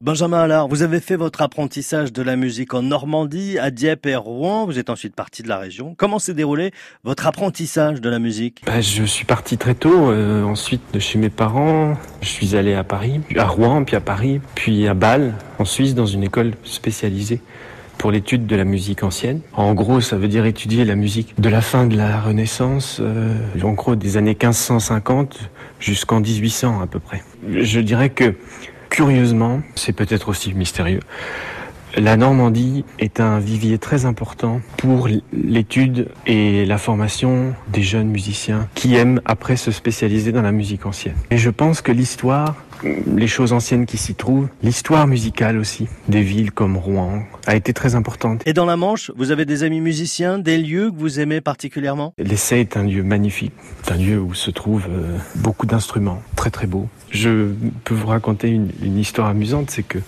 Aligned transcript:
Benjamin 0.00 0.42
Allard, 0.42 0.68
vous 0.68 0.82
avez 0.82 1.00
fait 1.00 1.16
votre 1.16 1.42
apprentissage 1.42 2.12
de 2.12 2.22
la 2.22 2.36
musique 2.36 2.72
en 2.72 2.82
Normandie, 2.82 3.58
à 3.58 3.72
Dieppe 3.72 4.06
et 4.06 4.14
Rouen. 4.14 4.64
Vous 4.64 4.78
êtes 4.78 4.90
ensuite 4.90 5.16
parti 5.16 5.42
de 5.42 5.48
la 5.48 5.58
région. 5.58 5.96
Comment 5.98 6.20
s'est 6.20 6.34
déroulé 6.34 6.70
votre 7.02 7.26
apprentissage 7.26 8.00
de 8.00 8.08
la 8.08 8.20
musique? 8.20 8.62
Bah, 8.64 8.80
Je 8.80 9.02
suis 9.02 9.24
parti 9.24 9.58
très 9.58 9.74
tôt, 9.74 10.12
euh, 10.12 10.44
ensuite 10.44 10.82
de 10.92 11.00
chez 11.00 11.18
mes 11.18 11.30
parents. 11.30 11.96
Je 12.22 12.28
suis 12.28 12.54
allé 12.54 12.74
à 12.74 12.84
Paris, 12.84 13.20
à 13.36 13.46
Rouen, 13.46 13.82
puis 13.82 13.96
à 13.96 14.00
Paris, 14.00 14.40
puis 14.54 14.86
à 14.86 14.94
Bâle, 14.94 15.34
en 15.58 15.64
Suisse, 15.64 15.96
dans 15.96 16.06
une 16.06 16.22
école 16.22 16.52
spécialisée 16.62 17.40
pour 17.98 18.12
l'étude 18.12 18.46
de 18.46 18.54
la 18.54 18.64
musique 18.64 19.02
ancienne. 19.02 19.40
En 19.52 19.74
gros, 19.74 20.00
ça 20.00 20.16
veut 20.16 20.28
dire 20.28 20.46
étudier 20.46 20.84
la 20.84 20.94
musique 20.94 21.34
de 21.40 21.48
la 21.48 21.60
fin 21.60 21.86
de 21.86 21.96
la 21.96 22.20
Renaissance, 22.20 22.98
euh, 23.00 23.34
en 23.64 23.72
gros 23.72 23.96
des 23.96 24.16
années 24.16 24.36
1550 24.40 25.50
jusqu'en 25.80 26.20
1800 26.20 26.80
à 26.80 26.86
peu 26.86 27.00
près. 27.00 27.24
Je 27.50 27.80
dirais 27.80 28.10
que 28.10 28.36
Curieusement, 28.98 29.62
c'est 29.76 29.92
peut-être 29.92 30.28
aussi 30.28 30.52
mystérieux, 30.54 30.98
la 31.96 32.16
Normandie 32.16 32.84
est 32.98 33.20
un 33.20 33.38
vivier 33.38 33.78
très 33.78 34.06
important 34.06 34.60
pour 34.76 35.08
l'étude 35.32 36.08
et 36.26 36.66
la 36.66 36.78
formation 36.78 37.54
des 37.68 37.84
jeunes 37.84 38.08
musiciens 38.08 38.68
qui 38.74 38.96
aiment 38.96 39.20
après 39.24 39.54
se 39.54 39.70
spécialiser 39.70 40.32
dans 40.32 40.42
la 40.42 40.50
musique 40.50 40.84
ancienne. 40.84 41.14
Et 41.30 41.38
je 41.38 41.48
pense 41.48 41.80
que 41.80 41.92
l'histoire 41.92 42.56
les 42.82 43.26
choses 43.26 43.52
anciennes 43.52 43.86
qui 43.86 43.96
s'y 43.96 44.14
trouvent, 44.14 44.48
l'histoire 44.62 45.06
musicale 45.06 45.58
aussi, 45.58 45.88
des 46.08 46.22
villes 46.22 46.52
comme 46.52 46.76
Rouen, 46.76 47.22
a 47.48 47.56
été 47.56 47.72
très 47.72 47.94
importante. 47.94 48.42
Et 48.46 48.52
dans 48.52 48.66
la 48.66 48.76
Manche, 48.76 49.10
vous 49.16 49.30
avez 49.30 49.46
des 49.46 49.62
amis 49.62 49.80
musiciens, 49.80 50.38
des 50.38 50.58
lieux 50.58 50.90
que 50.90 50.96
vous 50.96 51.18
aimez 51.18 51.40
particulièrement? 51.40 52.12
L'essai 52.18 52.60
est 52.60 52.76
un 52.76 52.82
lieu 52.84 53.02
magnifique, 53.02 53.54
un 53.88 53.96
lieu 53.96 54.20
où 54.20 54.34
se 54.34 54.50
trouvent 54.50 54.86
euh, 54.90 55.16
beaucoup 55.36 55.64
d'instruments, 55.64 56.22
très 56.36 56.50
très 56.50 56.66
beaux. 56.66 56.88
Je 57.10 57.48
peux 57.84 57.94
vous 57.94 58.08
raconter 58.08 58.48
une, 58.48 58.70
une 58.82 58.98
histoire 58.98 59.28
amusante, 59.28 59.70
c'est 59.70 59.82
que 59.82 59.98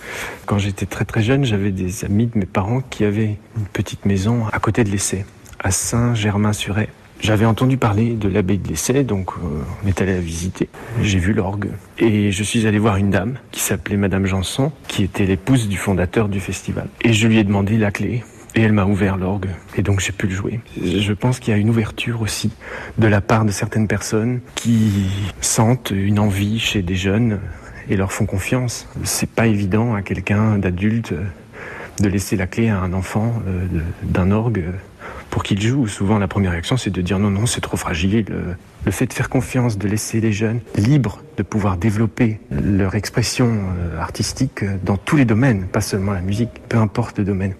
quand 0.45 0.59
j'étais 0.59 0.85
très 0.85 1.03
très 1.03 1.23
jeune, 1.23 1.43
j'avais 1.43 1.71
des 1.71 2.05
amis 2.05 2.27
de 2.27 2.37
mes 2.37 2.45
parents 2.45 2.81
qui 2.81 3.05
avaient 3.05 3.39
une 3.57 3.65
petite 3.73 4.05
maison 4.05 4.45
à 4.53 4.59
côté 4.59 4.83
de 4.83 4.91
l'essai, 4.91 5.25
à 5.59 5.71
Saint-Germain-sur-Aie. 5.71 6.89
J'avais 7.21 7.45
entendu 7.45 7.77
parler 7.77 8.13
de 8.13 8.27
l'abbaye 8.27 8.57
de 8.57 8.67
l'Essai, 8.67 9.03
donc 9.03 9.29
euh, 9.33 9.61
on 9.83 9.87
est 9.87 10.01
allé 10.01 10.15
la 10.15 10.19
visiter. 10.19 10.69
J'ai 11.03 11.19
vu 11.19 11.33
l'orgue 11.33 11.69
et 11.99 12.31
je 12.31 12.43
suis 12.43 12.65
allé 12.65 12.79
voir 12.79 12.97
une 12.97 13.11
dame 13.11 13.37
qui 13.51 13.59
s'appelait 13.59 13.95
Madame 13.95 14.25
Janson, 14.25 14.71
qui 14.87 15.03
était 15.03 15.27
l'épouse 15.27 15.69
du 15.69 15.77
fondateur 15.77 16.29
du 16.29 16.39
festival. 16.39 16.87
Et 17.01 17.13
je 17.13 17.27
lui 17.27 17.37
ai 17.37 17.43
demandé 17.43 17.77
la 17.77 17.91
clé. 17.91 18.23
Et 18.55 18.63
elle 18.63 18.73
m'a 18.73 18.85
ouvert 18.85 19.15
l'orgue, 19.15 19.47
et 19.77 19.81
donc 19.81 20.01
j'ai 20.01 20.11
pu 20.11 20.27
le 20.27 20.33
jouer. 20.33 20.59
Je 20.75 21.13
pense 21.13 21.39
qu'il 21.39 21.53
y 21.53 21.55
a 21.55 21.59
une 21.59 21.69
ouverture 21.69 22.21
aussi 22.21 22.51
de 22.97 23.07
la 23.07 23.21
part 23.21 23.45
de 23.45 23.51
certaines 23.51 23.87
personnes 23.87 24.41
qui 24.55 24.91
sentent 25.39 25.93
une 25.95 26.19
envie 26.19 26.59
chez 26.59 26.81
des 26.81 26.95
jeunes 26.95 27.39
et 27.89 27.95
leur 27.95 28.11
font 28.11 28.25
confiance. 28.25 28.89
C'est 29.03 29.29
pas 29.29 29.47
évident 29.47 29.93
à 29.93 30.01
quelqu'un 30.01 30.57
d'adulte 30.57 31.13
de 32.01 32.09
laisser 32.09 32.35
la 32.35 32.47
clé 32.47 32.67
à 32.67 32.79
un 32.79 32.91
enfant 32.91 33.41
euh, 33.47 33.67
d'un 34.03 34.31
orgue 34.31 34.65
pour 35.31 35.41
qu'il 35.41 35.59
joue. 35.59 35.87
Souvent, 35.87 36.19
la 36.19 36.27
première 36.27 36.51
réaction, 36.51 36.77
c'est 36.77 36.91
de 36.91 37.01
dire 37.01 37.17
non, 37.17 37.31
non, 37.31 37.47
c'est 37.47 37.61
trop 37.61 37.77
fragile. 37.77 38.25
Le 38.85 38.91
fait 38.91 39.07
de 39.07 39.13
faire 39.13 39.29
confiance, 39.29 39.79
de 39.79 39.87
laisser 39.87 40.21
les 40.21 40.31
jeunes 40.31 40.59
libres 40.75 41.23
de 41.37 41.43
pouvoir 41.43 41.77
développer 41.77 42.39
leur 42.51 42.93
expression 42.93 43.47
euh, 43.47 43.99
artistique 43.99 44.63
dans 44.83 44.97
tous 44.97 45.15
les 45.15 45.25
domaines, 45.25 45.65
pas 45.65 45.81
seulement 45.81 46.11
la 46.11 46.21
musique, 46.21 46.49
peu 46.69 46.77
importe 46.77 47.17
le 47.17 47.23
domaine. 47.23 47.53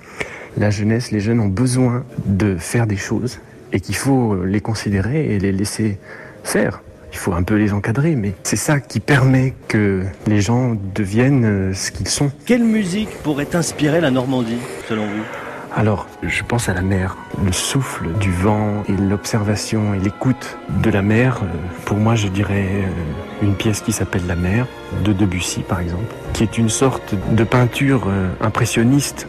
La 0.58 0.70
jeunesse, 0.70 1.12
les 1.12 1.20
jeunes 1.20 1.40
ont 1.40 1.48
besoin 1.48 2.04
de 2.26 2.58
faire 2.58 2.86
des 2.86 2.98
choses 2.98 3.40
et 3.72 3.80
qu'il 3.80 3.96
faut 3.96 4.44
les 4.44 4.60
considérer 4.60 5.34
et 5.34 5.40
les 5.40 5.52
laisser 5.52 5.98
faire. 6.44 6.82
Il 7.14 7.18
faut 7.18 7.34
un 7.34 7.44
peu 7.44 7.56
les 7.56 7.74
encadrer, 7.74 8.16
mais 8.16 8.34
c'est 8.44 8.56
ça 8.56 8.80
qui 8.80 9.00
permet 9.00 9.54
que 9.68 10.04
les 10.28 10.42
gens 10.42 10.78
deviennent 10.96 11.46
euh, 11.46 11.74
ce 11.74 11.92
qu'ils 11.92 12.08
sont. 12.08 12.32
Quelle 12.46 12.64
musique 12.64 13.10
pourrait 13.24 13.56
inspirer 13.56 14.02
la 14.02 14.12
Normandie, 14.12 14.60
selon 14.88 15.06
vous? 15.06 15.51
Alors, 15.74 16.06
je 16.22 16.44
pense 16.44 16.68
à 16.68 16.74
la 16.74 16.82
mer. 16.82 17.16
Le 17.44 17.54
souffle 17.54 18.12
du 18.20 18.32
vent 18.32 18.84
et 18.90 18.92
l'observation 18.92 19.94
et 19.94 20.00
l'écoute 20.00 20.58
de 20.70 20.90
la 20.90 21.02
mer, 21.02 21.40
euh, 21.44 21.48
pour 21.86 21.98
moi, 21.98 22.16
je 22.16 22.28
dirais 22.28 22.68
euh, 22.68 23.46
une 23.46 23.56
pièce 23.56 23.80
qui 23.80 23.94
s'appelle 23.94 24.28
La 24.28 24.36
mer, 24.36 24.68
de 25.06 25.14
Debussy 25.14 25.62
par 25.62 25.80
exemple, 25.80 26.14
qui 26.34 26.44
est 26.44 26.58
une 26.58 26.68
sorte 26.68 27.16
de 27.32 27.44
peinture 27.46 28.04
euh, 28.08 28.30
impressionniste. 28.42 29.28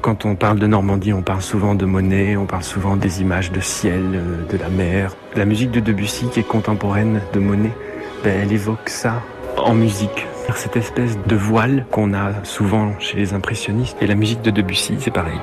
Quand 0.00 0.24
on 0.24 0.36
parle 0.36 0.58
de 0.58 0.66
Normandie, 0.66 1.12
on 1.12 1.20
parle 1.20 1.42
souvent 1.42 1.74
de 1.74 1.84
Monet, 1.84 2.34
on 2.36 2.46
parle 2.46 2.62
souvent 2.62 2.96
des 2.96 3.20
images 3.20 3.52
de 3.52 3.60
ciel, 3.60 4.22
de 4.50 4.56
la 4.56 4.70
mer. 4.70 5.14
La 5.34 5.44
musique 5.44 5.70
de 5.70 5.80
Debussy, 5.80 6.28
qui 6.28 6.40
est 6.40 6.48
contemporaine 6.48 7.20
de 7.34 7.40
Monet, 7.40 7.72
ben, 8.24 8.40
elle 8.40 8.52
évoque 8.54 8.88
ça 8.88 9.22
en 9.58 9.74
musique 9.74 10.26
cette 10.54 10.76
espèce 10.76 11.18
de 11.26 11.34
voile 11.34 11.86
qu'on 11.90 12.14
a 12.14 12.44
souvent 12.44 12.92
chez 13.00 13.16
les 13.16 13.32
impressionnistes. 13.32 13.96
Et 14.00 14.06
la 14.06 14.14
musique 14.14 14.42
de 14.42 14.50
Debussy, 14.50 14.96
c'est 15.00 15.10
pareil. 15.10 15.40